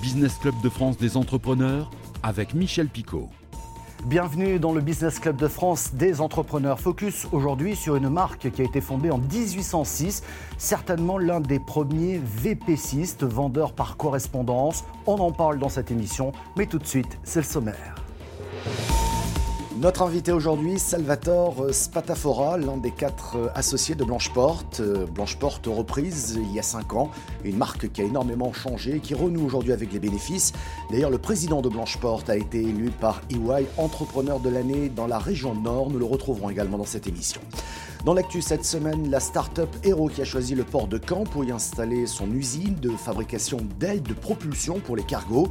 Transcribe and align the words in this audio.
Business 0.00 0.38
Club 0.38 0.54
de 0.62 0.70
France 0.70 0.96
des 0.96 1.16
entrepreneurs 1.18 1.90
avec 2.22 2.54
Michel 2.54 2.88
Picot. 2.88 3.28
Bienvenue 4.06 4.58
dans 4.58 4.72
le 4.72 4.80
Business 4.80 5.18
Club 5.18 5.36
de 5.36 5.46
France 5.46 5.92
des 5.92 6.22
entrepreneurs. 6.22 6.80
Focus 6.80 7.26
aujourd'hui 7.32 7.76
sur 7.76 7.96
une 7.96 8.08
marque 8.08 8.50
qui 8.50 8.62
a 8.62 8.64
été 8.64 8.80
fondée 8.80 9.10
en 9.10 9.18
1806, 9.18 10.22
certainement 10.56 11.18
l'un 11.18 11.40
des 11.40 11.58
premiers 11.58 12.18
VPCistes, 12.18 13.24
vendeurs 13.24 13.74
par 13.74 13.98
correspondance. 13.98 14.84
On 15.06 15.18
en 15.18 15.32
parle 15.32 15.58
dans 15.58 15.68
cette 15.68 15.90
émission, 15.90 16.32
mais 16.56 16.64
tout 16.64 16.78
de 16.78 16.86
suite, 16.86 17.18
c'est 17.22 17.40
le 17.40 17.46
sommaire. 17.46 17.99
Notre 19.80 20.02
invité 20.02 20.30
aujourd'hui, 20.30 20.78
Salvatore 20.78 21.72
Spatafora, 21.72 22.58
l'un 22.58 22.76
des 22.76 22.90
quatre 22.90 23.50
associés 23.54 23.94
de 23.94 24.04
Blancheport. 24.04 24.64
Euh, 24.80 25.06
Blancheport 25.06 25.58
reprise 25.68 26.38
il 26.38 26.52
y 26.52 26.58
a 26.58 26.62
cinq 26.62 26.92
ans, 26.92 27.10
une 27.44 27.56
marque 27.56 27.90
qui 27.90 28.02
a 28.02 28.04
énormément 28.04 28.52
changé, 28.52 29.00
qui 29.00 29.14
renoue 29.14 29.46
aujourd'hui 29.46 29.72
avec 29.72 29.90
les 29.90 29.98
bénéfices. 29.98 30.52
D'ailleurs, 30.90 31.08
le 31.08 31.16
président 31.16 31.62
de 31.62 31.70
Blancheport 31.70 32.24
a 32.28 32.36
été 32.36 32.60
élu 32.60 32.90
par 32.90 33.22
EY 33.30 33.68
entrepreneur 33.78 34.38
de 34.38 34.50
l'année 34.50 34.90
dans 34.90 35.06
la 35.06 35.18
région 35.18 35.54
Nord. 35.54 35.88
Nous 35.88 35.98
le 35.98 36.04
retrouverons 36.04 36.50
également 36.50 36.76
dans 36.76 36.84
cette 36.84 37.06
émission. 37.06 37.40
Dans 38.04 38.12
l'actu 38.12 38.42
cette 38.42 38.66
semaine, 38.66 39.10
la 39.10 39.20
start-up 39.20 39.68
Hero 39.82 40.08
qui 40.08 40.20
a 40.20 40.26
choisi 40.26 40.54
le 40.54 40.64
port 40.64 40.88
de 40.88 40.98
Caen 40.98 41.24
pour 41.24 41.42
y 41.44 41.52
installer 41.52 42.06
son 42.06 42.30
usine 42.32 42.74
de 42.74 42.90
fabrication 42.90 43.58
d'ailes 43.78 44.02
de 44.02 44.14
propulsion 44.14 44.78
pour 44.78 44.96
les 44.96 45.04
cargos. 45.04 45.48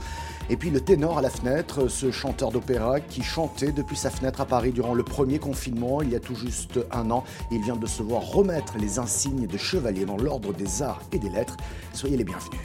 Et 0.52 0.58
puis 0.58 0.72
le 0.72 0.82
ténor 0.82 1.20
à 1.20 1.22
la 1.22 1.30
fenêtre, 1.30 1.90
ce 1.90 2.10
chanteur 2.10 2.52
d'opéra 2.52 3.00
qui 3.00 3.22
chantait 3.22 3.72
depuis 3.72 3.96
sa 3.96 4.10
fenêtre 4.10 4.42
à 4.42 4.46
Paris 4.46 4.72
durant 4.72 4.96
le 4.96 5.04
premier 5.04 5.38
confinement 5.38 6.02
il 6.02 6.10
y 6.10 6.16
a 6.16 6.20
tout 6.20 6.34
juste 6.34 6.80
un 6.92 7.12
an. 7.12 7.24
Il 7.52 7.62
vient 7.62 7.76
de 7.76 7.86
se 7.86 8.02
voir 8.02 8.24
remettre 8.24 8.78
les 8.80 8.98
insignes 8.98 9.46
de 9.46 9.58
chevalier 9.58 10.06
dans 10.06 10.18
l'ordre 10.18 10.52
des 10.52 10.82
arts 10.82 11.04
et 11.12 11.20
des 11.20 11.30
lettres. 11.30 11.56
Soyez 11.94 12.18
les 12.18 12.24
bienvenus. 12.24 12.62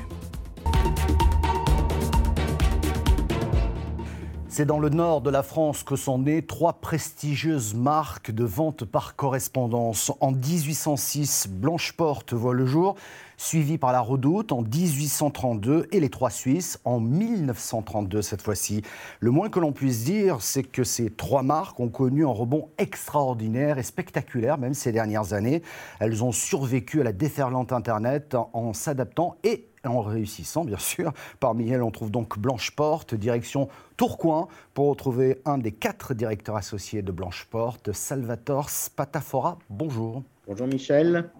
C'est 4.57 4.66
dans 4.66 4.79
le 4.79 4.88
nord 4.88 5.21
de 5.21 5.30
la 5.30 5.43
France 5.43 5.82
que 5.82 5.96
sont 5.96 6.21
nées 6.21 6.41
trois 6.46 6.74
prestigieuses 6.74 7.74
marques 7.74 8.30
de 8.30 8.45
vente 8.45 8.85
par 8.85 9.16
correspondance. 9.16 10.13
En 10.21 10.30
1806, 10.30 11.48
Blancheporte 11.51 12.35
voit 12.35 12.54
le 12.54 12.65
jour, 12.65 12.95
suivie 13.37 13.79
par 13.79 13.93
la 13.93 14.01
Redoute 14.01 14.52
en 14.52 14.63
1832 14.63 15.88
et 15.93 16.01
les 16.01 16.09
Trois 16.09 16.30
Suisses 16.30 16.79
en 16.85 17.01
1932 17.01 18.23
cette 18.23 18.43
fois-ci. 18.43 18.82
Le 19.21 19.30
moins 19.30 19.49
que 19.49 19.60
l'on 19.60 19.73
puisse 19.73 20.04
dire, 20.04 20.41
c'est 20.41 20.63
que 20.63 20.85
ces 20.85 21.10
trois 21.10 21.43
marques 21.43 21.80
ont 21.80 21.88
connu 21.88 22.24
un 22.24 22.30
rebond 22.30 22.71
extraordinaire 22.79 23.79
et 23.79 23.82
spectaculaire 23.82 24.59
même 24.59 24.74
ces 24.74 24.93
dernières 24.93 25.32
années. 25.32 25.63
Elles 26.01 26.24
ont 26.24 26.32
survécu 26.32 27.01
à 27.01 27.04
la 27.04 27.13
déferlante 27.13 27.73
Internet 27.73 28.37
en 28.52 28.73
s'adaptant 28.73 29.37
et 29.45 29.69
en 29.87 30.01
réussissant, 30.01 30.65
bien 30.65 30.79
sûr. 30.79 31.13
Parmi 31.41 31.71
elles, 31.71 31.82
on 31.82 31.91
trouve 31.91 32.10
donc 32.10 32.38
Blanche 32.38 32.71
Porte, 32.73 33.15
direction 33.15 33.69
Tourcoing, 33.96 34.48
pour 34.73 34.88
retrouver 34.88 35.41
un 35.45 35.59
des 35.59 35.73
quatre 35.73 36.15
directeurs 36.15 36.57
associés 36.57 37.02
de 37.02 37.13
Blanche 37.13 37.46
Porte, 37.51 37.93
Salvatore 37.93 38.71
Spatafora. 38.71 39.59
Bonjour. 39.69 40.23
Bonjour 40.46 40.66
Michel. 40.66 41.30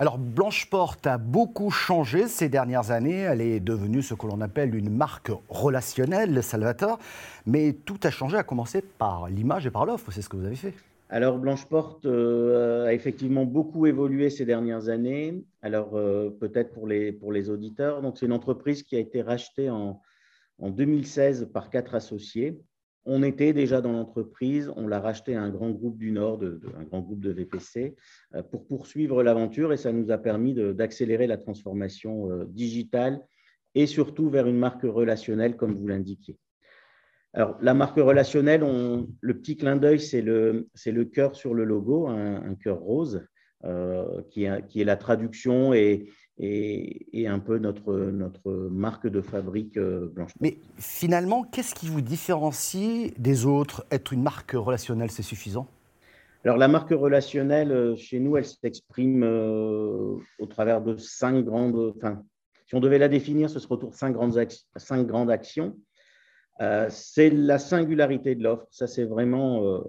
Alors 0.00 0.16
Blanche 0.16 0.70
Porte 0.70 1.06
a 1.06 1.18
beaucoup 1.18 1.70
changé 1.70 2.26
ces 2.26 2.48
dernières 2.48 2.90
années. 2.90 3.18
Elle 3.18 3.42
est 3.42 3.60
devenue 3.60 4.00
ce 4.00 4.14
que 4.14 4.26
l'on 4.26 4.40
appelle 4.40 4.74
une 4.74 4.88
marque 4.88 5.30
relationnelle, 5.50 6.42
Salvatore. 6.42 6.98
Mais 7.44 7.74
tout 7.74 8.00
a 8.04 8.10
changé, 8.10 8.38
à 8.38 8.42
commencer 8.42 8.80
par 8.80 9.28
l'image 9.28 9.66
et 9.66 9.70
par 9.70 9.84
l'offre. 9.84 10.10
C'est 10.10 10.22
ce 10.22 10.30
que 10.30 10.38
vous 10.38 10.46
avez 10.46 10.56
fait. 10.56 10.72
Alors, 11.10 11.36
Blancheporte 11.38 12.06
euh, 12.06 12.86
a 12.86 12.94
effectivement 12.94 13.44
beaucoup 13.44 13.84
évolué 13.84 14.30
ces 14.30 14.46
dernières 14.46 14.88
années. 14.88 15.44
Alors, 15.60 15.94
euh, 15.96 16.30
peut-être 16.30 16.72
pour 16.72 16.86
les, 16.86 17.12
pour 17.12 17.30
les 17.30 17.50
auditeurs. 17.50 18.00
Donc, 18.00 18.16
c'est 18.16 18.24
une 18.24 18.32
entreprise 18.32 18.82
qui 18.82 18.96
a 18.96 19.00
été 19.00 19.20
rachetée 19.20 19.68
en, 19.68 20.00
en 20.60 20.70
2016 20.70 21.50
par 21.52 21.68
quatre 21.68 21.94
associés. 21.94 22.58
On 23.06 23.22
était 23.22 23.52
déjà 23.52 23.80
dans 23.80 23.92
l'entreprise, 23.92 24.70
on 24.76 24.86
l'a 24.86 25.00
racheté 25.00 25.34
à 25.34 25.42
un 25.42 25.50
grand 25.50 25.70
groupe 25.70 25.96
du 25.96 26.12
Nord, 26.12 26.40
un 26.78 26.84
grand 26.84 27.00
groupe 27.00 27.20
de 27.20 27.30
VPC, 27.30 27.96
euh, 28.34 28.42
pour 28.42 28.66
poursuivre 28.66 29.22
l'aventure 29.22 29.72
et 29.72 29.76
ça 29.76 29.92
nous 29.92 30.10
a 30.10 30.18
permis 30.18 30.54
d'accélérer 30.54 31.26
la 31.26 31.38
transformation 31.38 32.44
digitale 32.44 33.24
et 33.74 33.86
surtout 33.86 34.28
vers 34.28 34.46
une 34.46 34.58
marque 34.58 34.82
relationnelle, 34.82 35.56
comme 35.56 35.74
vous 35.74 35.86
l'indiquiez. 35.86 36.38
Alors, 37.32 37.56
la 37.62 37.74
marque 37.74 37.96
relationnelle, 37.96 38.62
le 39.20 39.34
petit 39.34 39.56
clin 39.56 39.76
d'œil, 39.76 40.00
c'est 40.00 40.20
le, 40.20 40.68
cœur 41.04 41.36
sur 41.36 41.54
le 41.54 41.64
logo, 41.64 42.08
un, 42.08 42.54
cœur 42.56 42.80
rose, 42.80 43.24
euh, 43.64 44.22
qui, 44.30 44.44
est, 44.44 44.84
la 44.84 44.96
traduction 44.96 45.72
et, 45.72 46.08
et, 46.42 47.26
un 47.28 47.38
peu 47.38 47.58
notre, 47.58 47.94
notre 47.94 48.50
marque 48.50 49.06
de 49.06 49.20
fabrique 49.20 49.76
euh, 49.76 50.10
blanche. 50.12 50.32
Mais 50.40 50.56
finalement, 50.78 51.44
qu'est-ce 51.44 51.74
qui 51.74 51.88
vous 51.88 52.00
différencie 52.00 53.12
des 53.18 53.46
autres? 53.46 53.84
Être 53.90 54.12
une 54.12 54.22
marque 54.22 54.52
relationnelle, 54.52 55.10
c'est 55.10 55.22
suffisant? 55.22 55.66
Alors, 56.44 56.56
la 56.56 56.68
marque 56.68 56.90
relationnelle, 56.90 57.72
euh, 57.72 57.94
chez 57.96 58.18
nous, 58.20 58.36
elle 58.36 58.46
s'exprime 58.46 59.22
au 59.22 60.46
travers 60.48 60.80
de 60.80 60.96
cinq 60.96 61.44
grandes. 61.44 61.92
Enfin, 61.96 62.22
si 62.66 62.74
on 62.74 62.80
devait 62.80 62.98
la 62.98 63.08
définir, 63.08 63.50
ce 63.50 63.58
serait 63.58 63.74
autour 63.74 63.90
de 63.90 63.96
cinq 63.96 64.12
grandes, 64.12 64.38
cinq 64.76 65.06
grandes 65.06 65.30
actions. 65.30 65.76
Euh, 66.60 66.86
c'est 66.90 67.30
la 67.30 67.58
singularité 67.58 68.34
de 68.34 68.42
l'offre. 68.42 68.66
Ça, 68.70 68.86
c'est 68.86 69.04
vraiment 69.04 69.64
euh, 69.64 69.80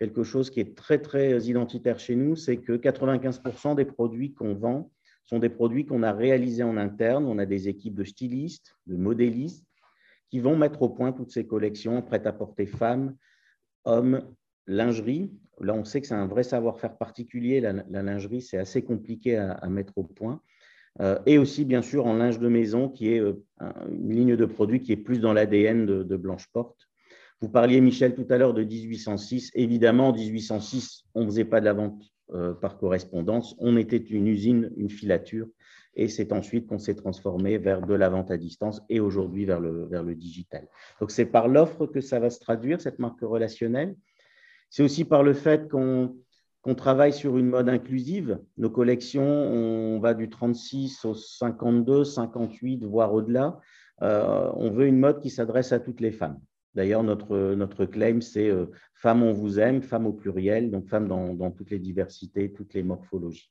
quelque 0.00 0.24
chose 0.24 0.50
qui 0.50 0.60
est 0.60 0.76
très, 0.76 0.98
très 0.98 1.38
identitaire 1.44 1.98
chez 1.98 2.16
nous. 2.16 2.34
C'est 2.36 2.56
que 2.56 2.72
95% 2.72 3.76
des 3.76 3.84
produits 3.84 4.34
qu'on 4.34 4.54
vend 4.54 4.90
sont 5.26 5.38
des 5.38 5.48
produits 5.48 5.86
qu'on 5.86 6.02
a 6.02 6.12
réalisés 6.12 6.62
en 6.62 6.76
interne. 6.76 7.26
On 7.26 7.38
a 7.38 7.46
des 7.46 7.68
équipes 7.68 7.94
de 7.94 8.04
stylistes, 8.04 8.76
de 8.86 8.96
modélistes 8.96 9.66
qui 10.30 10.40
vont 10.40 10.56
mettre 10.56 10.82
au 10.82 10.88
point 10.88 11.12
toutes 11.12 11.30
ces 11.30 11.46
collections 11.46 12.02
prêtes 12.02 12.26
à 12.26 12.32
porter 12.32 12.66
femmes, 12.66 13.16
hommes, 13.84 14.22
lingerie. 14.66 15.30
Là, 15.60 15.74
on 15.74 15.84
sait 15.84 16.00
que 16.00 16.06
c'est 16.06 16.14
un 16.14 16.26
vrai 16.26 16.42
savoir-faire 16.42 16.96
particulier. 16.96 17.60
La, 17.60 18.02
lingerie, 18.02 18.42
c'est 18.42 18.58
assez 18.58 18.82
compliqué 18.82 19.36
à, 19.36 19.68
mettre 19.68 19.92
au 19.96 20.02
point. 20.02 20.40
Euh, 21.00 21.18
et 21.26 21.38
aussi, 21.38 21.64
bien 21.64 21.82
sûr, 21.82 22.06
en 22.06 22.14
linge 22.14 22.38
de 22.38 22.48
maison, 22.48 22.88
qui 22.88 23.12
est 23.12 23.20
euh, 23.20 23.44
une 23.88 24.12
ligne 24.12 24.36
de 24.36 24.46
produits 24.46 24.82
qui 24.82 24.92
est 24.92 24.96
plus 24.96 25.20
dans 25.20 25.32
l'ADN 25.32 25.86
de, 25.86 26.02
de 26.02 26.16
Blanche-Porte. 26.16 26.88
Vous 27.40 27.50
parliez, 27.50 27.80
Michel, 27.80 28.14
tout 28.14 28.26
à 28.30 28.38
l'heure 28.38 28.54
de 28.54 28.64
1806. 28.64 29.52
Évidemment, 29.54 30.08
en 30.08 30.12
1806, 30.12 31.04
on 31.14 31.22
ne 31.22 31.26
faisait 31.26 31.44
pas 31.44 31.60
de 31.60 31.66
la 31.66 31.74
vente 31.74 32.02
euh, 32.34 32.54
par 32.54 32.78
correspondance. 32.78 33.54
On 33.58 33.76
était 33.76 33.96
une 33.96 34.26
usine, 34.26 34.72
une 34.76 34.90
filature. 34.90 35.46
Et 35.94 36.08
c'est 36.08 36.32
ensuite 36.32 36.66
qu'on 36.66 36.78
s'est 36.78 36.94
transformé 36.94 37.56
vers 37.56 37.80
de 37.80 37.94
la 37.94 38.08
vente 38.08 38.30
à 38.30 38.36
distance 38.36 38.82
et 38.88 39.00
aujourd'hui 39.00 39.46
vers 39.46 39.60
le, 39.60 39.86
vers 39.86 40.02
le 40.02 40.14
digital. 40.14 40.68
Donc, 41.00 41.10
c'est 41.10 41.24
par 41.24 41.48
l'offre 41.48 41.86
que 41.86 42.00
ça 42.00 42.20
va 42.20 42.28
se 42.28 42.38
traduire, 42.38 42.80
cette 42.80 42.98
marque 42.98 43.20
relationnelle. 43.22 43.96
C'est 44.68 44.82
aussi 44.82 45.04
par 45.04 45.22
le 45.22 45.32
fait 45.32 45.70
qu'on 45.70 46.16
on 46.64 46.74
travaille 46.74 47.12
sur 47.12 47.38
une 47.38 47.46
mode 47.46 47.68
inclusive. 47.68 48.40
Nos 48.58 48.70
collections, 48.70 49.22
on 49.24 50.00
va 50.00 50.14
du 50.14 50.28
36 50.28 51.04
au 51.04 51.14
52, 51.14 52.04
58, 52.04 52.84
voire 52.84 53.14
au-delà. 53.14 53.60
Euh, 54.02 54.50
on 54.54 54.70
veut 54.70 54.86
une 54.86 54.98
mode 54.98 55.20
qui 55.20 55.30
s'adresse 55.30 55.72
à 55.72 55.78
toutes 55.78 56.00
les 56.00 56.10
femmes. 56.10 56.40
D'ailleurs, 56.76 57.02
notre, 57.02 57.86
claim, 57.86 58.20
c'est 58.20 58.50
euh, 58.50 58.66
Femmes, 58.94 59.22
on 59.22 59.32
vous 59.32 59.58
aime, 59.58 59.82
femmes 59.82 60.06
au 60.06 60.12
pluriel, 60.12 60.70
donc 60.70 60.88
femmes 60.88 61.08
dans, 61.08 61.34
dans 61.34 61.50
toutes 61.50 61.70
les 61.70 61.78
diversités, 61.78 62.52
toutes 62.52 62.74
les 62.74 62.82
morphologies. 62.82 63.50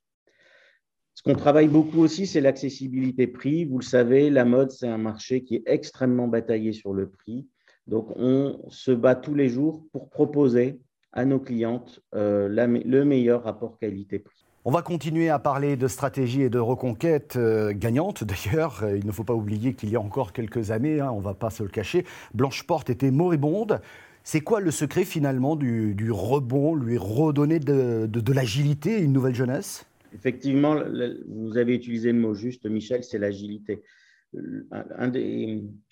Ce 1.16 1.24
qu'on 1.24 1.34
travaille 1.34 1.68
beaucoup 1.68 2.02
aussi, 2.02 2.28
c'est 2.28 2.42
l'accessibilité 2.42 3.26
prix. 3.26 3.66
Vous 3.66 3.80
le 3.80 3.84
savez, 3.84 4.30
la 4.30 4.46
mode, 4.46 4.72
c'est 4.72 4.88
un 4.88 4.98
marché 4.98 5.44
qui 5.44 5.56
est 5.56 5.64
extrêmement 5.66 6.28
bataillé 6.28 6.72
sur 6.72 6.94
le 6.94 7.10
prix. 7.10 7.48
Donc, 7.88 8.12
on 8.16 8.60
se 8.70 8.92
bat 8.92 9.16
tous 9.16 9.34
les 9.34 9.50
jours 9.50 9.86
pour 9.92 10.10
proposer 10.10 10.80
à 11.12 11.26
nos 11.26 11.40
clientes 11.40 12.02
euh, 12.14 12.48
le 12.50 13.06
meilleur 13.06 13.44
rapport 13.44 13.80
qualité-prix. 13.80 14.45
On 14.68 14.72
va 14.72 14.82
continuer 14.82 15.30
à 15.30 15.38
parler 15.38 15.78
de 15.78 15.88
stratégie 15.88 16.42
et 16.42 16.50
de 16.50 16.58
reconquête 16.58 17.36
euh, 17.36 17.72
gagnante. 17.72 18.24
D'ailleurs, 18.46 18.82
euh, 18.82 18.98
il 18.98 19.06
ne 19.06 19.12
faut 19.12 19.24
pas 19.24 19.36
oublier 19.36 19.76
qu'il 19.76 19.92
y 19.92 19.96
a 19.96 20.02
encore 20.02 20.34
quelques 20.34 20.72
années, 20.72 21.00
hein, 21.00 21.12
on 21.12 21.20
ne 21.20 21.24
va 21.24 21.36
pas 21.36 21.52
se 21.52 21.62
le 21.62 21.70
cacher, 21.70 22.04
Blanche-Porte 22.34 22.90
était 22.90 23.12
moribonde. 23.12 23.80
C'est 24.24 24.42
quoi 24.42 24.62
le 24.62 24.72
secret 24.72 25.06
finalement 25.06 25.56
du, 25.56 26.10
rebond, 26.10 26.74
lui 26.74 26.98
redonner 26.98 27.60
de, 27.60 28.34
l'agilité 28.34 28.94
et 28.94 29.02
une 29.04 29.14
nouvelle 29.14 29.36
jeunesse? 29.36 29.86
Effectivement, 30.16 30.78
vous 31.28 31.58
avez 31.58 31.76
utilisé 31.76 32.12
le 32.12 32.18
mot 32.18 32.34
juste, 32.34 32.66
Michel, 32.66 33.04
c'est 33.04 33.20
l'agilité. 33.20 33.84
Un, 34.72 35.12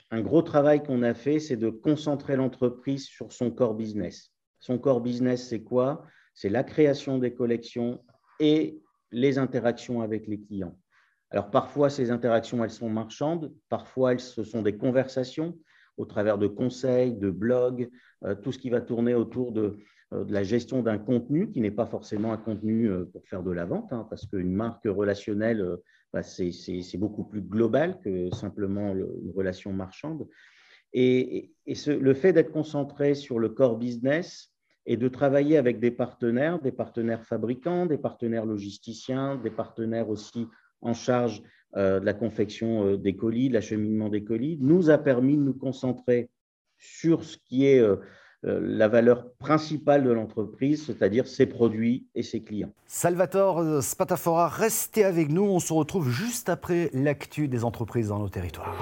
un, 0.10 0.22
gros 0.22 0.42
travail 0.42 0.82
qu'on 0.82 1.04
a 1.04 1.14
fait, 1.14 1.38
c'est 1.38 1.58
de 1.58 1.70
concentrer 1.70 2.36
l'entreprise 2.36 3.06
sur 3.06 3.34
son 3.34 3.52
core 3.52 3.76
business. 3.76 4.32
Son 4.60 4.80
core 4.80 5.02
business, 5.02 5.48
c'est 5.48 5.62
quoi? 5.62 6.04
C'est 6.34 6.50
la 6.50 6.64
création 6.64 7.20
des 7.20 7.36
collections 7.36 8.00
et 8.40 8.82
les 9.12 9.38
interactions 9.38 10.02
avec 10.02 10.28
les 10.28 10.40
clients. 10.40 10.78
Alors 11.30 11.50
parfois, 11.50 11.90
ces 11.90 12.12
interactions, 12.12 12.64
elles 12.64 12.70
sont 12.70 12.90
marchandes, 12.90 13.54
parfois, 13.70 14.14
elles, 14.14 14.20
ce 14.20 14.44
sont 14.44 14.62
des 14.62 14.78
conversations 14.78 15.58
au 15.98 16.06
travers 16.06 16.38
de 16.38 16.48
conseils, 16.48 17.14
de 17.14 17.30
blogs, 17.30 17.90
euh, 18.24 18.36
tout 18.36 18.52
ce 18.52 18.58
qui 18.58 18.70
va 18.70 18.82
tourner 18.82 19.14
autour 19.14 19.52
de 19.52 19.78
de 20.14 20.32
la 20.32 20.44
gestion 20.44 20.84
d'un 20.84 21.00
contenu 21.00 21.50
qui 21.50 21.60
n'est 21.60 21.72
pas 21.72 21.88
forcément 21.88 22.34
un 22.34 22.38
contenu 22.38 22.88
pour 23.12 23.26
faire 23.28 23.42
de 23.42 23.52
la 23.52 23.66
vente, 23.66 23.92
hein, 23.92 24.06
parce 24.10 24.28
qu'une 24.28 24.54
marque 24.54 24.86
relationnelle, 24.86 25.78
bah, 26.14 26.22
c'est 26.22 26.98
beaucoup 26.98 27.24
plus 27.24 27.42
global 27.42 28.00
que 28.02 28.30
simplement 28.36 28.94
une 28.94 29.32
relation 29.36 29.74
marchande. 29.74 30.28
Et, 30.94 31.52
le 31.66 32.14
fait 32.14 32.34
d'être 32.34 32.52
concentré 32.52 33.16
sur 33.16 33.40
le 33.40 33.50
core 33.50 33.78
business 33.78 34.53
et 34.86 34.98
de 34.98 35.08
travailler 35.08 35.58
avec 35.58 35.80
des 35.80 35.92
partenaires, 35.92 36.60
des 36.60 36.72
partenaires 36.72 37.24
fabricants, 37.26 37.86
des 37.86 37.98
partenaires 37.98 38.46
logisticiens, 38.46 39.36
des 39.38 39.50
partenaires 39.50 40.10
aussi 40.10 40.48
en 40.82 40.94
charge 40.94 41.42
euh, 41.76 42.00
de 42.00 42.06
la 42.06 42.14
confection 42.14 42.86
euh, 42.86 42.98
des 42.98 43.16
colis, 43.16 43.50
de 43.50 43.54
l'acheminement 43.54 44.10
des 44.10 44.24
colis, 44.24 44.58
nous 44.62 44.90
a 44.90 44.98
permis 44.98 45.38
de 45.38 45.42
nous 45.42 45.54
concentrer 45.54 46.30
sur 46.78 47.24
ce 47.24 47.38
qui 47.38 47.66
est 47.66 47.80
euh, 47.80 47.98
la 48.44 48.90
valeur 48.90 49.32
principale 49.40 50.04
de 50.04 50.12
l'entreprise, 50.12 50.86
c'est-à-dire 50.86 51.28
ses 51.28 51.46
produits 51.46 52.08
et 52.14 52.24
ses 52.24 52.44
clients. 52.44 52.74
Salvatore 52.88 53.82
Spatafora, 53.82 54.50
restez 54.50 55.06
avec 55.06 55.30
nous. 55.30 55.44
On 55.44 55.60
se 55.60 55.72
retrouve 55.72 56.10
juste 56.10 56.50
après 56.50 56.90
l'actu 56.94 57.48
des 57.48 57.64
entreprises 57.64 58.10
dans 58.10 58.20
nos 58.20 58.28
territoires. 58.28 58.76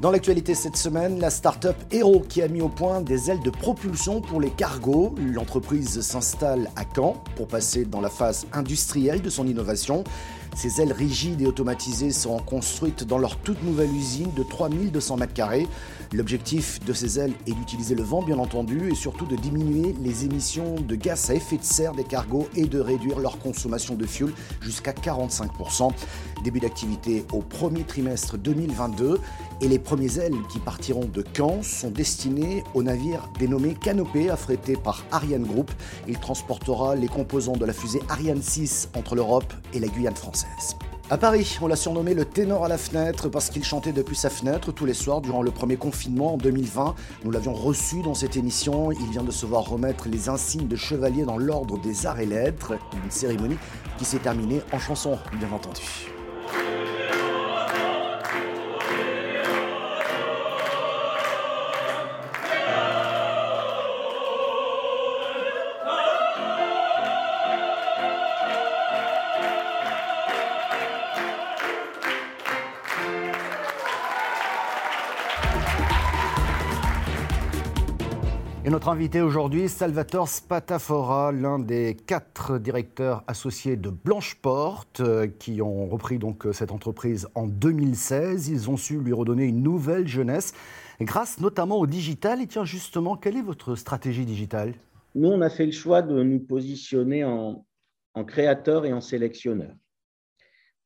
Dans 0.00 0.10
l'actualité 0.10 0.54
cette 0.54 0.76
semaine, 0.76 1.18
la 1.18 1.30
start-up 1.30 1.76
Hero 1.90 2.20
qui 2.20 2.42
a 2.42 2.48
mis 2.48 2.60
au 2.60 2.68
point 2.68 3.00
des 3.00 3.30
ailes 3.30 3.40
de 3.40 3.50
propulsion 3.50 4.20
pour 4.20 4.40
les 4.40 4.50
cargos. 4.50 5.14
L'entreprise 5.32 6.00
s'installe 6.00 6.68
à 6.76 6.82
Caen 6.94 7.22
pour 7.36 7.46
passer 7.46 7.84
dans 7.84 8.00
la 8.00 8.10
phase 8.10 8.46
industrielle 8.52 9.22
de 9.22 9.30
son 9.30 9.46
innovation. 9.46 10.04
Ces 10.54 10.80
ailes 10.80 10.92
rigides 10.92 11.40
et 11.40 11.46
automatisées 11.46 12.12
seront 12.12 12.38
construites 12.38 13.04
dans 13.04 13.18
leur 13.18 13.36
toute 13.38 13.62
nouvelle 13.64 13.92
usine 13.92 14.32
de 14.36 14.42
3200 14.42 15.18
m2. 15.18 15.66
L'objectif 16.12 16.78
de 16.84 16.92
ces 16.92 17.18
ailes 17.18 17.32
est 17.48 17.52
d'utiliser 17.52 17.96
le 17.96 18.04
vent 18.04 18.22
bien 18.22 18.38
entendu 18.38 18.90
et 18.90 18.94
surtout 18.94 19.26
de 19.26 19.34
diminuer 19.34 19.94
les 20.00 20.24
émissions 20.24 20.76
de 20.76 20.94
gaz 20.94 21.30
à 21.30 21.34
effet 21.34 21.56
de 21.56 21.64
serre 21.64 21.92
des 21.92 22.04
cargos 22.04 22.48
et 22.54 22.66
de 22.66 22.78
réduire 22.78 23.18
leur 23.18 23.38
consommation 23.40 23.96
de 23.96 24.06
fuel 24.06 24.32
jusqu'à 24.60 24.92
45%. 24.92 25.90
Début 26.44 26.60
d'activité 26.60 27.24
au 27.32 27.40
premier 27.40 27.82
trimestre 27.82 28.38
2022 28.38 29.20
et 29.60 29.68
les 29.68 29.78
premières 29.78 30.18
ailes 30.18 30.36
qui 30.50 30.60
partiront 30.60 31.06
de 31.06 31.24
Caen 31.36 31.62
sont 31.62 31.90
destinées 31.90 32.62
au 32.74 32.82
navire 32.82 33.28
dénommé 33.38 33.74
Canopée 33.74 34.30
affrété 34.30 34.76
par 34.76 35.04
Ariane 35.10 35.44
Group. 35.44 35.70
Il 36.06 36.18
transportera 36.18 36.94
les 36.94 37.08
composants 37.08 37.56
de 37.56 37.64
la 37.64 37.72
fusée 37.72 38.00
Ariane 38.08 38.42
6 38.42 38.90
entre 38.96 39.16
l'Europe 39.16 39.52
et 39.72 39.80
la 39.80 39.88
Guyane 39.88 40.14
À 41.10 41.18
Paris, 41.18 41.58
on 41.60 41.66
l'a 41.66 41.76
surnommé 41.76 42.14
le 42.14 42.24
ténor 42.24 42.64
à 42.64 42.68
la 42.68 42.78
fenêtre 42.78 43.28
parce 43.28 43.50
qu'il 43.50 43.62
chantait 43.62 43.92
depuis 43.92 44.16
sa 44.16 44.30
fenêtre 44.30 44.72
tous 44.72 44.86
les 44.86 44.94
soirs 44.94 45.20
durant 45.20 45.42
le 45.42 45.50
premier 45.50 45.76
confinement 45.76 46.34
en 46.34 46.36
2020. 46.38 46.94
Nous 47.24 47.30
l'avions 47.30 47.52
reçu 47.52 48.00
dans 48.00 48.14
cette 48.14 48.38
émission. 48.38 48.90
Il 48.90 49.10
vient 49.10 49.22
de 49.22 49.30
se 49.30 49.44
voir 49.44 49.64
remettre 49.64 50.08
les 50.08 50.30
insignes 50.30 50.66
de 50.66 50.76
chevalier 50.76 51.24
dans 51.24 51.36
l'ordre 51.36 51.78
des 51.78 52.06
arts 52.06 52.20
et 52.20 52.26
lettres. 52.26 52.72
Une 53.04 53.10
cérémonie 53.10 53.58
qui 53.98 54.06
s'est 54.06 54.18
terminée 54.18 54.62
en 54.72 54.78
chanson, 54.78 55.18
bien 55.38 55.52
entendu. 55.52 56.13
Notre 78.84 78.96
invité 78.96 79.22
aujourd'hui, 79.22 79.70
Salvatore 79.70 80.28
Spatafora, 80.28 81.32
l'un 81.32 81.58
des 81.58 81.96
quatre 82.06 82.58
directeurs 82.58 83.24
associés 83.26 83.76
de 83.76 83.88
Blancheport, 83.88 84.84
euh, 85.00 85.26
qui 85.26 85.62
ont 85.62 85.86
repris 85.86 86.18
donc 86.18 86.44
euh, 86.44 86.52
cette 86.52 86.70
entreprise 86.70 87.26
en 87.34 87.46
2016. 87.46 88.48
Ils 88.48 88.68
ont 88.68 88.76
su 88.76 89.00
lui 89.00 89.14
redonner 89.14 89.44
une 89.44 89.62
nouvelle 89.62 90.06
jeunesse, 90.06 90.52
grâce 91.00 91.40
notamment 91.40 91.78
au 91.78 91.86
digital. 91.86 92.42
Et 92.42 92.46
tiens, 92.46 92.66
justement, 92.66 93.16
quelle 93.16 93.38
est 93.38 93.42
votre 93.42 93.74
stratégie 93.74 94.26
digitale? 94.26 94.74
Nous, 95.14 95.28
on 95.28 95.40
a 95.40 95.48
fait 95.48 95.64
le 95.64 95.72
choix 95.72 96.02
de 96.02 96.22
nous 96.22 96.40
positionner 96.40 97.24
en 97.24 97.64
créateur 98.26 98.84
et 98.84 98.92
en 98.92 99.00
sélectionneur. 99.00 99.72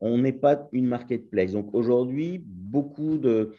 On 0.00 0.18
n'est 0.18 0.32
pas 0.32 0.68
une 0.70 0.86
marketplace. 0.86 1.50
Donc 1.50 1.74
aujourd'hui, 1.74 2.40
beaucoup 2.44 3.18
de, 3.18 3.56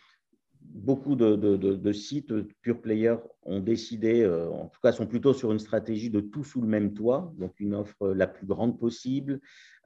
beaucoup 0.70 1.16
de, 1.16 1.92
sites 1.92 2.34
pure 2.62 2.82
player 2.82 3.16
ont 3.44 3.60
décidé, 3.60 4.22
euh, 4.22 4.50
en 4.50 4.68
tout 4.68 4.80
cas 4.82 4.92
sont 4.92 5.08
plutôt 5.08 5.34
sur 5.34 5.52
une 5.52 5.60
stratégie 5.60 6.10
de 6.10 6.20
tout 6.20 6.44
sous 6.44 6.62
le 6.62 6.68
même 6.68 6.94
toit, 6.94 7.34
donc 7.38 7.60
une 7.60 7.74
offre 7.74 8.10
la 8.10 8.28
plus 8.28 8.46
grande 8.46 8.80
possible, 8.80 9.40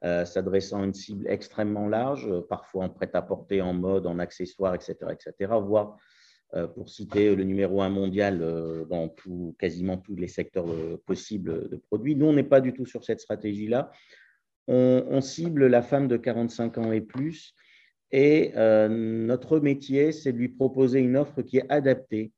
euh, 0.04 0.24
s'adressant 0.24 0.82
à 0.82 0.84
une 0.84 0.94
cible 0.94 1.26
extrêmement 1.28 1.88
large, 1.88 2.28
parfois 2.48 2.84
en 2.84 2.88
prêt-à-porter, 2.90 3.62
en 3.62 3.72
mode, 3.72 4.06
en 4.06 4.18
accessoires, 4.18 4.74
etc., 4.74 4.96
etc., 5.10 5.52
voire, 5.62 5.96
euh, 6.54 6.66
pour 6.66 6.88
citer 6.88 7.34
le 7.34 7.44
numéro 7.44 7.82
un 7.82 7.88
mondial 7.88 8.38
dans 8.90 9.12
quasiment 9.58 9.96
tous 9.96 10.16
les 10.16 10.28
secteurs 10.28 10.66
possibles 11.06 11.68
de 11.68 11.76
produits. 11.76 12.14
Nous, 12.14 12.26
on 12.26 12.34
n'est 12.34 12.42
pas 12.42 12.60
du 12.60 12.74
tout 12.74 12.86
sur 12.86 13.04
cette 13.04 13.20
stratégie-là. 13.20 13.90
on 14.68 15.20
cible 15.20 15.66
la 15.66 15.82
femme 15.82 16.08
de 16.08 16.16
45 16.16 16.78
ans 16.78 16.92
et 16.92 17.00
plus 17.00 17.54
et 18.14 18.52
euh, 18.56 18.86
notre 18.88 19.58
métier, 19.58 20.12
c'est 20.12 20.32
de 20.32 20.38
lui 20.38 20.48
proposer 20.48 21.00
une 21.00 21.16
offre 21.16 21.42
qui 21.42 21.56
est 21.56 21.68
adaptée 21.68 22.30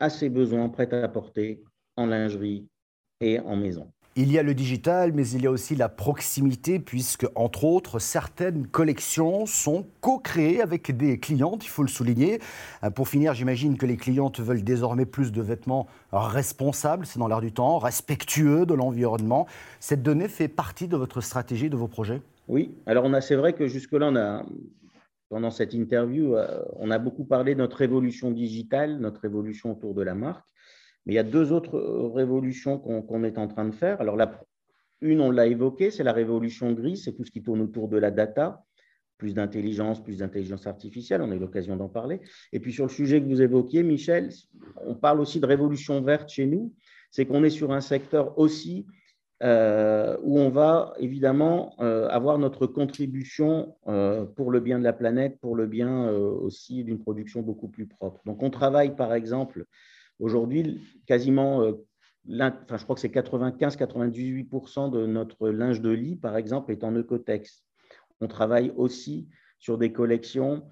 à 0.00 0.10
ses 0.10 0.28
besoins 0.28 0.68
prêts 0.68 0.92
à 0.92 1.06
porter 1.06 1.62
en 1.96 2.06
lingerie 2.06 2.66
et 3.20 3.38
en 3.38 3.54
maison. 3.54 3.86
Il 4.16 4.32
y 4.32 4.40
a 4.40 4.42
le 4.42 4.54
digital, 4.54 5.12
mais 5.12 5.28
il 5.28 5.42
y 5.42 5.46
a 5.46 5.52
aussi 5.52 5.76
la 5.76 5.88
proximité, 5.88 6.80
puisque, 6.80 7.28
entre 7.36 7.62
autres, 7.62 8.00
certaines 8.00 8.66
collections 8.66 9.46
sont 9.46 9.86
co-créées 10.00 10.60
avec 10.60 10.96
des 10.96 11.20
clientes, 11.20 11.64
il 11.64 11.68
faut 11.68 11.84
le 11.84 11.88
souligner. 11.88 12.40
Euh, 12.82 12.90
pour 12.90 13.06
finir, 13.06 13.32
j'imagine 13.32 13.78
que 13.78 13.86
les 13.86 13.96
clientes 13.96 14.40
veulent 14.40 14.64
désormais 14.64 15.06
plus 15.06 15.30
de 15.30 15.42
vêtements 15.42 15.86
responsables, 16.10 17.06
c'est 17.06 17.20
dans 17.20 17.28
l'air 17.28 17.40
du 17.40 17.52
temps, 17.52 17.78
respectueux 17.78 18.66
de 18.66 18.74
l'environnement. 18.74 19.46
Cette 19.78 20.02
donnée 20.02 20.26
fait 20.26 20.48
partie 20.48 20.88
de 20.88 20.96
votre 20.96 21.20
stratégie, 21.20 21.70
de 21.70 21.76
vos 21.76 21.86
projets? 21.86 22.20
Oui, 22.48 22.72
alors 22.84 23.08
c'est 23.22 23.36
vrai 23.36 23.52
que 23.52 23.68
jusque-là, 23.68 24.08
on 24.10 24.16
a 24.16 24.44
pendant 25.30 25.50
cette 25.50 25.72
interview, 25.72 26.34
euh, 26.34 26.62
on 26.76 26.90
a 26.90 26.98
beaucoup 26.98 27.24
parlé 27.24 27.54
de 27.54 27.60
notre 27.60 27.78
révolution 27.78 28.32
digitale, 28.32 28.98
notre 28.98 29.20
révolution 29.22 29.72
autour 29.72 29.94
de 29.94 30.02
la 30.02 30.14
marque. 30.14 30.44
Mais 31.06 31.14
il 31.14 31.16
y 31.16 31.20
a 31.20 31.22
deux 31.22 31.52
autres 31.52 31.76
euh, 31.76 32.08
révolutions 32.08 32.78
qu'on 32.78 33.24
est 33.24 33.38
en 33.38 33.46
train 33.46 33.64
de 33.64 33.74
faire. 33.74 34.00
Alors, 34.00 34.18
une, 35.00 35.20
on 35.20 35.30
l'a 35.30 35.46
évoqué, 35.46 35.92
c'est 35.92 36.02
la 36.02 36.12
révolution 36.12 36.72
grise, 36.72 37.04
c'est 37.04 37.12
tout 37.12 37.24
ce 37.24 37.30
qui 37.30 37.42
tourne 37.42 37.60
autour 37.62 37.88
de 37.88 37.96
la 37.96 38.10
data, 38.10 38.64
plus 39.18 39.32
d'intelligence, 39.32 40.02
plus 40.02 40.18
d'intelligence 40.18 40.66
artificielle, 40.66 41.22
on 41.22 41.30
a 41.30 41.36
eu 41.36 41.38
l'occasion 41.38 41.76
d'en 41.76 41.88
parler. 41.88 42.20
Et 42.52 42.58
puis 42.58 42.72
sur 42.72 42.86
le 42.86 42.90
sujet 42.90 43.20
que 43.20 43.26
vous 43.26 43.40
évoquiez, 43.40 43.84
Michel, 43.84 44.30
on 44.84 44.96
parle 44.96 45.20
aussi 45.20 45.38
de 45.38 45.46
révolution 45.46 46.02
verte 46.02 46.28
chez 46.28 46.46
nous, 46.46 46.74
c'est 47.12 47.24
qu'on 47.24 47.44
est 47.44 47.50
sur 47.50 47.72
un 47.72 47.80
secteur 47.80 48.36
aussi 48.36 48.86
euh, 49.42 50.18
où 50.22 50.38
on 50.38 50.50
va 50.50 50.92
évidemment 50.98 51.74
euh, 51.80 52.08
avoir 52.08 52.38
notre 52.38 52.66
contribution 52.66 53.74
euh, 53.88 54.26
pour 54.26 54.50
le 54.50 54.60
bien 54.60 54.78
de 54.78 54.84
la 54.84 54.92
planète, 54.92 55.40
pour 55.40 55.56
le 55.56 55.66
bien 55.66 56.10
aussi 56.10 56.84
d'une 56.84 56.98
production 56.98 57.40
beaucoup 57.40 57.68
plus 57.68 57.86
propre. 57.86 58.20
Donc 58.26 58.42
on 58.42 58.50
travaille 58.50 58.94
par 58.94 59.14
exemple 59.14 59.64
aujourd'hui 60.18 60.82
quasiment, 61.06 61.60
enfin, 62.28 62.76
je 62.76 62.84
crois 62.84 62.94
que 62.94 63.00
c'est 63.00 63.08
95-98% 63.08 64.90
de 64.90 65.06
notre 65.06 65.48
linge 65.48 65.80
de 65.80 65.90
lit 65.90 66.16
par 66.16 66.36
exemple 66.36 66.70
est 66.70 66.84
en 66.84 66.94
Ecotex. 66.94 67.64
On 68.20 68.28
travaille 68.28 68.74
aussi 68.76 69.26
sur 69.58 69.78
des 69.78 69.90
collections, 69.90 70.64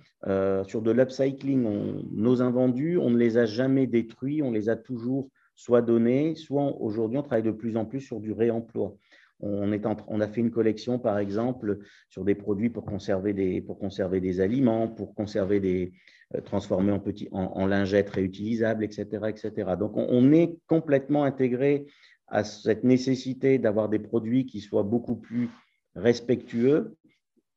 sur 0.67 0.83
de 0.83 0.91
l'upcycling. 0.91 2.03
Nos 2.13 2.43
invendus, 2.43 2.99
on 2.99 3.09
ne 3.09 3.17
les 3.17 3.39
a 3.39 3.47
jamais 3.47 3.87
détruits, 3.87 4.43
on 4.43 4.51
les 4.51 4.69
a 4.69 4.77
toujours 4.77 5.31
soit 5.59 5.83
donné, 5.83 6.37
soit 6.37 6.81
aujourd'hui 6.81 7.19
on 7.19 7.23
travaille 7.23 7.43
de 7.43 7.51
plus 7.51 7.77
en 7.77 7.85
plus 7.85 8.01
sur 8.01 8.21
du 8.21 8.31
réemploi. 8.31 8.97
On, 9.41 10.21
a 10.21 10.29
fait 10.29 10.41
une 10.41 10.51
collection, 10.51 10.99
par 10.99 11.19
exemple, 11.19 11.79
sur 12.11 12.25
des 12.25 12.35
produits 12.35 12.71
pour 12.71 12.85
conserver 12.85 13.33
des, 13.33 13.61
pour 13.61 13.79
conserver 13.79 14.21
des 14.21 14.41
aliments, 14.41 14.89
pour 14.89 15.15
conserver 15.15 15.61
des, 15.61 15.93
euh, 16.35 16.41
transformer 16.41 16.91
en, 16.91 16.99
petits, 16.99 17.29
en, 17.31 17.67
lingettes 17.67 18.11
réutilisables, 18.11 18.85
etc. 18.85 19.07
etc. 19.29 19.73
Donc, 19.79 19.97
on, 19.97 20.07
on, 20.11 20.33
est 20.33 20.57
complètement 20.67 21.23
intégré 21.23 21.87
à 22.27 22.43
cette 22.43 22.83
nécessité 22.83 23.59
d'avoir 23.59 23.89
des 23.89 24.01
produits 24.01 24.45
qui 24.45 24.61
soient 24.61 24.83
beaucoup 24.83 25.17
plus 25.17 25.49
respectueux 25.95 26.97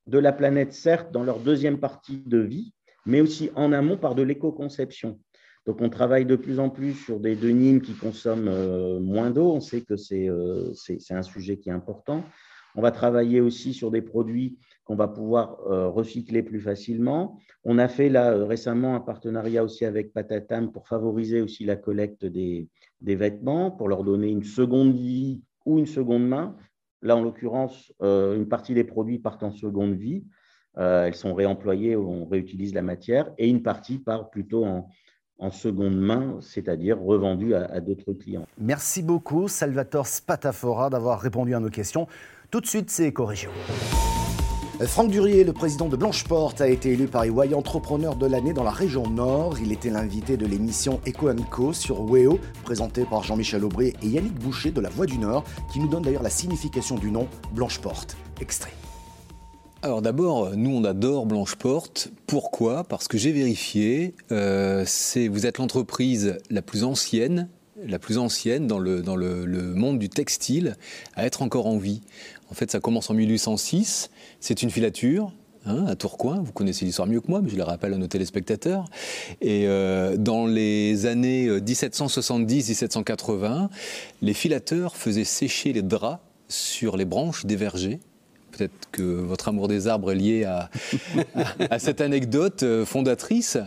de 0.05 0.20
la 0.20 0.34
planète, 0.34 0.74
certes, 0.74 1.12
dans 1.12 1.24
leur 1.24 1.39
deuxième 1.39 1.79
partie 1.79 2.22
de 2.25 2.39
vie, 2.39 2.74
mais 3.05 3.22
aussi 3.22 3.50
en 3.55 3.74
amont 3.74 3.98
par 3.98 4.13
de 4.13 4.22
l'éco-conception. 4.22 5.20
Donc, 5.67 5.79
on 5.81 5.89
travaille 5.89 6.25
de 6.25 6.35
plus 6.35 6.59
en 6.59 6.69
plus 6.69 6.93
sur 6.93 7.19
des 7.19 7.35
denimes 7.35 7.81
qui 7.81 7.93
consomment 7.93 8.47
euh, 8.47 8.99
moins 8.99 9.29
d'eau. 9.29 9.51
On 9.51 9.59
sait 9.59 9.81
que 9.81 9.93
euh, 10.13 10.73
c'est 10.73 11.13
un 11.13 11.21
sujet 11.21 11.57
qui 11.57 11.69
est 11.69 11.73
important. 11.73 12.23
On 12.75 12.81
va 12.81 12.91
travailler 12.91 13.41
aussi 13.41 13.73
sur 13.73 13.91
des 13.91 14.01
produits 14.01 14.57
qu'on 14.85 14.95
va 14.95 15.07
pouvoir 15.07 15.57
recycler 15.93 16.41
plus 16.41 16.61
facilement. 16.61 17.37
On 17.65 17.77
a 17.77 17.89
fait 17.89 18.07
là 18.07 18.45
récemment 18.45 18.95
un 18.95 19.01
partenariat 19.01 19.61
aussi 19.61 19.83
avec 19.83 20.13
Patatam 20.13 20.71
pour 20.71 20.87
favoriser 20.87 21.41
aussi 21.41 21.65
la 21.65 21.75
collecte 21.75 22.25
des, 22.25 22.69
des 23.01 23.15
vêtements, 23.15 23.71
pour 23.71 23.89
leur 23.89 24.05
donner 24.05 24.29
une 24.29 24.45
seconde 24.45 24.95
vie 24.95 25.41
ou 25.65 25.79
une 25.79 25.85
seconde 25.85 26.25
main. 26.25 26.55
Là, 27.01 27.17
en 27.17 27.21
l'occurrence, 27.21 27.91
une 28.01 28.47
partie 28.47 28.73
des 28.73 28.85
produits 28.85 29.19
partent 29.19 29.43
en 29.43 29.51
seconde 29.51 29.95
vie. 29.95 30.23
elles 30.75 31.15
sont 31.15 31.33
réemployées, 31.33 31.97
on 31.97 32.25
réutilise 32.25 32.73
la 32.73 32.81
matière, 32.81 33.31
et 33.37 33.49
une 33.49 33.63
partie 33.63 33.99
part 33.99 34.29
plutôt 34.29 34.63
en, 34.63 34.87
en 35.41 35.51
seconde 35.51 36.00
main, 36.00 36.38
c'est-à-dire 36.39 37.00
revendu 37.00 37.53
à, 37.55 37.79
d'autres 37.81 38.13
clients. 38.13 38.45
Merci 38.60 39.01
beaucoup, 39.01 39.48
Salvatore 39.48 40.07
Spatafora, 40.07 40.89
d'avoir 40.89 41.19
répondu 41.19 41.55
à 41.55 41.60
nos 41.60 41.69
questions. 41.69 42.07
Tout 42.51 42.62
de 42.62 42.67
suite, 42.67 42.89
c'est 42.89 43.07
Éco-Région. 43.07 43.50
Franck 44.88 45.12
Durier, 45.12 45.43
le 45.43 45.53
président 45.53 45.89
de 45.89 45.95
Blancheport, 45.95 46.55
a 46.60 46.67
été 46.67 46.93
élu 46.93 47.05
par 47.05 47.24
EY 47.24 47.53
entrepreneur 47.53 48.15
de 48.15 48.25
l'année 48.25 48.53
dans 48.53 48.63
la 48.63 48.71
région 48.71 49.07
Nord. 49.07 49.60
Il 49.62 49.71
était 49.71 49.91
l'invité 49.91 50.38
de 50.38 50.45
l'émission 50.45 51.00
Eco 51.07 51.29
Co 51.50 51.71
sur 51.71 52.01
WEO, 52.01 52.39
présentée 52.63 53.05
par 53.05 53.24
Jean-Michel 53.24 53.63
Aubry 53.63 53.93
et 54.01 54.07
Yannick 54.07 54.33
Boucher 54.39 54.71
de 54.71 54.81
la 54.81 54.89
Voix 54.89 55.05
du 55.05 55.19
Nord, 55.19 55.43
qui 55.71 55.79
nous 55.79 55.88
donne 55.88 56.01
d'ailleurs 56.03 56.24
la 56.24 56.31
signification 56.31 56.95
du 56.95 57.12
nom 57.12 57.27
Blancheport. 57.53 58.07
Extrait. 58.39 58.74
Alors 59.83 60.03
d'abord, 60.03 60.55
nous 60.55 60.69
on 60.69 60.83
adore 60.83 61.25
Blanche 61.25 61.55
Porte. 61.55 62.11
Pourquoi? 62.27 62.83
Parce 62.83 63.07
que 63.07 63.17
j'ai 63.17 63.31
vérifié, 63.31 64.13
euh, 64.31 64.85
vous 65.31 65.47
êtes 65.47 65.57
l'entreprise 65.57 66.38
la 66.51 66.61
plus 66.61 66.83
ancienne, 66.83 67.50
la 67.83 67.97
plus 67.97 68.19
ancienne 68.19 68.67
dans, 68.67 68.77
le, 68.77 69.01
dans 69.01 69.15
le, 69.15 69.47
monde 69.73 69.97
du 69.97 70.07
textile 70.07 70.75
à 71.15 71.25
être 71.25 71.41
encore 71.41 71.65
en 71.65 71.77
vie. 71.77 72.01
En 72.51 72.53
fait, 72.53 72.69
ça 72.69 72.79
commence 72.79 73.09
en 73.09 73.15
1806. 73.15 74.11
C'est 74.39 74.61
une 74.61 74.69
filature. 74.69 75.33
Hein, 75.65 75.85
à 75.88 75.95
Tourcoing, 75.95 76.41
vous 76.43 76.53
connaissez 76.53 76.85
l'histoire 76.85 77.07
mieux 77.07 77.21
que 77.21 77.27
moi, 77.27 77.41
mais 77.41 77.50
je 77.50 77.55
le 77.55 77.63
rappelle 77.63 77.93
à 77.93 77.97
nos 77.97 78.07
téléspectateurs. 78.07 78.85
Et 79.41 79.67
euh, 79.67 80.15
dans 80.17 80.45
les 80.45 81.07
années 81.07 81.50
1770-1780, 81.50 83.45
euh, 83.45 83.67
les 84.23 84.33
filateurs 84.33 84.95
faisaient 84.95 85.23
sécher 85.23 85.73
les 85.73 85.83
draps 85.83 86.19
sur 86.47 86.97
les 86.97 87.05
branches 87.05 87.45
des 87.45 87.55
vergers 87.55 88.00
Peut-être 88.51 88.89
que 88.91 89.01
votre 89.01 89.48
amour 89.48 89.67
des 89.67 89.88
arbres 89.88 90.12
est 90.12 90.15
lié 90.15 90.43
à, 90.46 90.70
cette 91.79 92.01
anecdote 92.01 92.63
euh, 92.63 92.86
fondatrice. 92.86 93.58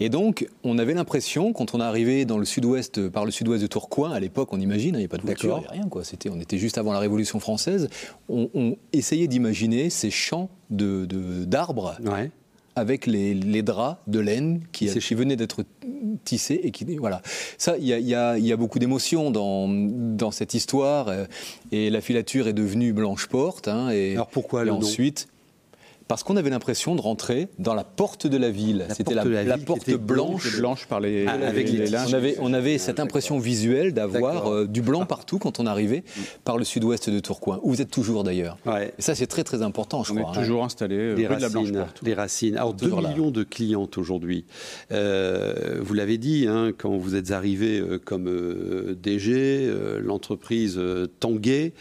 Et 0.00 0.08
donc, 0.08 0.48
on 0.64 0.78
avait 0.78 0.94
l'impression, 0.94 1.52
quand 1.52 1.74
on 1.74 1.80
est 1.80 1.84
arrivé 1.84 2.24
dans 2.24 2.38
le 2.38 2.44
sud-ouest, 2.44 3.08
par 3.08 3.24
le 3.24 3.30
sud-ouest 3.30 3.62
de 3.62 3.68
Tourcoing, 3.68 4.10
à 4.10 4.18
l'époque, 4.18 4.48
on 4.52 4.60
imagine, 4.60 4.88
il 4.88 4.98
n'y 4.98 5.04
avait 5.04 5.08
pas 5.08 5.18
de 5.18 5.22
voiture, 5.22 5.58
il 5.58 5.60
n'y 5.60 5.66
avait 5.66 5.78
rien, 5.78 5.88
quoi. 5.88 6.02
C'était, 6.02 6.30
on 6.30 6.40
était 6.40 6.58
juste 6.58 6.78
avant 6.78 6.92
la 6.92 6.98
Révolution 6.98 7.38
française. 7.38 7.88
On, 8.28 8.76
essayait 8.92 9.28
d'imaginer 9.28 9.90
ces 9.90 10.10
champs 10.10 10.48
de, 10.70 11.06
d'arbres 11.44 11.96
avec 12.76 13.06
les, 13.06 13.62
draps 13.62 14.00
de 14.06 14.18
laine 14.18 14.60
qui, 14.72 14.88
venaient 15.14 15.36
d'être 15.36 15.64
tissés 16.24 16.60
et 16.62 16.70
qui 16.70 16.84
voilà. 16.96 17.22
Ça, 17.58 17.76
il 17.78 17.86
y, 17.86 18.14
a, 18.14 18.56
beaucoup 18.56 18.78
d'émotions 18.78 19.30
dans, 19.30 19.68
dans 19.68 20.30
cette 20.30 20.54
histoire 20.54 21.08
euh, 21.08 21.24
et 21.72 21.90
la 21.90 22.00
filature 22.00 22.48
est 22.48 22.52
devenue 22.52 22.92
blanche 22.92 23.26
porte. 23.26 23.68
Hein, 23.68 23.90
et, 23.90 24.12
Alors 24.12 24.28
pourquoi 24.28 24.64
et 24.64 24.70
ensuite, 24.70 25.28
parce 26.08 26.22
qu'on 26.22 26.36
avait 26.36 26.50
l'impression 26.50 26.94
de 26.94 27.00
rentrer 27.00 27.48
dans 27.58 27.74
la 27.74 27.84
porte 27.84 28.26
de 28.26 28.36
la 28.36 28.50
ville. 28.50 28.86
C'était 28.94 29.14
la, 29.14 29.24
porte 29.58 29.90
blanche. 29.92 30.58
blanche 30.58 30.86
par 30.86 31.00
les, 31.00 31.26
ah, 31.26 31.32
avec 31.32 31.70
les, 31.70 31.94
On 31.94 32.12
avait, 32.12 32.36
on 32.40 32.52
avait 32.52 32.78
cette 32.78 33.00
impression 33.00 33.38
visuelle 33.38 33.94
d'avoir 33.94 34.52
euh, 34.52 34.66
du 34.66 34.82
blanc 34.82 35.06
partout 35.06 35.38
quand 35.38 35.60
on 35.60 35.66
arrivait 35.66 36.04
par 36.44 36.58
le 36.58 36.64
sud-ouest 36.64 37.08
de 37.08 37.18
Tourcoing, 37.20 37.58
où 37.62 37.70
vous 37.70 37.80
êtes 37.80 37.90
toujours 37.90 38.24
d'ailleurs. 38.24 38.58
Ça, 38.98 39.14
c'est 39.14 39.26
très 39.26 39.44
très 39.44 39.62
important, 39.62 40.04
je 40.04 40.12
on 40.12 40.16
crois. 40.16 40.32
Est 40.32 40.40
toujours 40.40 40.64
installé 40.64 40.96
euh, 40.96 41.14
les 41.14 41.26
racines, 41.26 41.86
Les 42.02 42.14
racines. 42.14 42.56
Alors, 42.56 42.74
2 42.74 42.86
millions 42.86 43.30
de 43.30 43.42
clientes 43.42 43.96
aujourd'hui. 43.96 44.44
Euh, 44.92 45.80
vous 45.80 45.94
l'avez 45.94 46.18
dit, 46.18 46.46
hein, 46.48 46.72
quand 46.76 46.96
vous 46.96 47.14
êtes 47.14 47.30
arrivé 47.30 47.82
comme 48.04 48.30
DG, 49.00 49.72
l'entreprise 50.00 50.80
tanguait. 51.20 51.72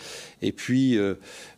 Et 0.42 0.52
puis, 0.52 0.98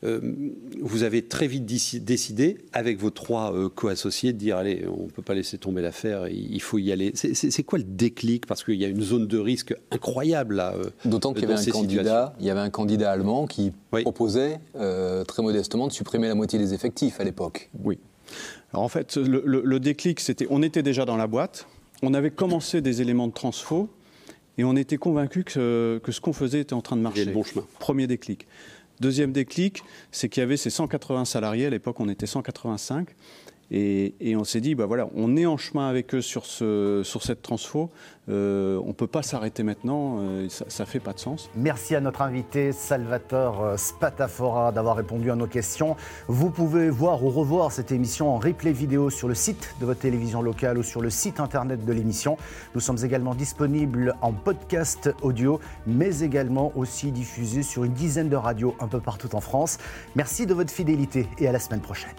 vous 0.01 1.03
avez 1.03 1.21
très 1.23 1.47
vite 1.47 1.65
décidé 1.65 2.54
avec 2.73 2.99
vos 2.99 3.09
trois 3.09 3.53
euh, 3.53 3.69
co-associés, 3.69 4.33
de 4.33 4.37
dire 4.37 4.57
allez, 4.57 4.85
on 4.87 5.03
ne 5.05 5.09
peut 5.09 5.21
pas 5.21 5.33
laisser 5.33 5.57
tomber 5.57 5.81
l'affaire, 5.81 6.27
il 6.27 6.61
faut 6.61 6.77
y 6.77 6.91
aller. 6.91 7.13
C'est 7.15 7.63
quoi 7.63 7.79
le 7.79 7.85
déclic? 7.85 8.45
Parce 8.45 8.63
qu'il 8.63 8.75
y 8.75 8.85
a 8.85 8.87
une 8.87 9.01
zone 9.01 9.27
de 9.27 9.37
risque 9.37 9.75
incroyable 9.91 10.55
là. 10.55 10.73
Euh, 10.75 10.89
D'autant 11.05 11.33
qu'il 11.33 11.43
y 11.43 11.51
avait 11.51 11.59
un 11.59 11.71
candidat, 11.71 12.35
il 12.39 12.45
y 12.45 12.49
avait 12.49 12.59
un 12.59 12.69
candidat 12.69 13.11
allemand 13.11 13.47
qui 13.47 13.71
proposait 13.91 14.59
euh, 14.75 15.23
très 15.23 15.43
modestement 15.43 15.87
de 15.87 15.93
supprimer 15.93 16.27
la 16.27 16.35
moitié 16.35 16.59
des 16.59 16.73
effectifs 16.73 17.19
à 17.19 17.23
l'époque. 17.23 17.69
Oui. 17.83 17.99
Alors 18.73 18.83
en 18.83 18.89
fait, 18.89 19.15
le, 19.17 19.79
déclic, 19.79 20.19
c'était, 20.19 20.47
on 20.49 20.61
était 20.61 20.83
déjà 20.83 21.05
dans 21.05 21.17
la 21.17 21.27
boîte, 21.27 21.67
on 22.01 22.13
avait 22.13 22.31
commencé 22.31 22.81
des 22.81 23.01
éléments 23.01 23.27
de 23.27 23.33
transfo. 23.33 23.89
Et 24.57 24.63
on 24.63 24.77
était 24.77 24.95
convaincu 24.95 25.43
que, 25.43 25.99
que 26.01 26.13
ce 26.13 26.21
qu'on 26.21 26.31
faisait 26.31 26.61
était 26.61 26.73
en 26.73 26.81
train 26.81 26.95
de 26.95 27.01
marcher. 27.01 27.25
Le 27.25 27.33
bon 27.33 27.43
chemin. 27.43 27.65
Premier 27.77 28.07
déclic. 28.07 28.47
Deuxième 28.99 29.31
déclic, 29.31 29.83
c'est 30.11 30.29
qu'il 30.29 30.41
y 30.41 30.43
avait 30.43 30.57
ces 30.57 30.69
180 30.69 31.25
salariés, 31.25 31.65
à 31.65 31.69
l'époque 31.69 31.99
on 31.99 32.09
était 32.09 32.25
185, 32.25 33.09
et, 33.71 34.35
on 34.35 34.43
s'est 34.43 34.61
dit, 34.61 34.75
bah 34.75 34.85
voilà, 34.85 35.07
on 35.15 35.35
est 35.37 35.45
en 35.45 35.57
chemin 35.57 35.87
avec 35.87 36.13
eux 36.13 36.21
sur, 36.21 36.45
ce, 36.45 37.01
sur 37.03 37.23
cette 37.23 37.41
transfo. 37.41 37.89
Euh, 38.27 38.81
on 38.83 38.87
ne 38.87 38.93
peut 38.93 39.07
pas 39.07 39.21
s'arrêter 39.21 39.61
maintenant, 39.63 40.17
euh, 40.19 40.47
ça 40.49 40.83
ne 40.83 40.87
fait 40.87 40.99
pas 40.99 41.13
de 41.13 41.19
sens. 41.19 41.49
Merci 41.55 41.95
à 41.95 42.01
notre 42.01 42.23
invité 42.23 42.71
Salvatore 42.71 43.63
euh, 43.63 43.77
Spatafora 43.77 44.71
d'avoir 44.71 44.95
répondu 44.95 45.29
à 45.29 45.35
nos 45.35 45.45
questions. 45.45 45.95
Vous 46.27 46.49
pouvez 46.49 46.89
voir 46.89 47.23
ou 47.23 47.29
revoir 47.29 47.71
cette 47.71 47.91
émission 47.91 48.33
en 48.33 48.37
replay 48.37 48.71
vidéo 48.71 49.09
sur 49.11 49.27
le 49.27 49.35
site 49.35 49.75
de 49.79 49.85
votre 49.85 49.99
télévision 49.99 50.41
locale 50.41 50.77
ou 50.77 50.83
sur 50.83 51.01
le 51.01 51.11
site 51.11 51.39
internet 51.39 51.85
de 51.85 51.93
l'émission. 51.93 52.37
Nous 52.73 52.81
sommes 52.81 53.03
également 53.03 53.35
disponibles 53.35 54.15
en 54.21 54.33
podcast 54.33 55.13
audio, 55.21 55.59
mais 55.85 56.21
également 56.21 56.71
aussi 56.75 57.11
diffusés 57.11 57.63
sur 57.63 57.83
une 57.83 57.93
dizaine 57.93 58.29
de 58.29 58.35
radios 58.35 58.75
un 58.79 58.87
peu 58.87 58.99
partout 58.99 59.35
en 59.35 59.41
France. 59.41 59.77
Merci 60.15 60.47
de 60.47 60.53
votre 60.53 60.71
fidélité 60.71 61.27
et 61.37 61.47
à 61.47 61.51
la 61.51 61.59
semaine 61.59 61.81
prochaine. 61.81 62.15